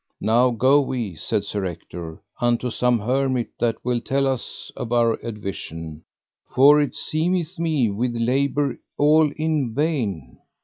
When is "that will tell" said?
3.59-4.25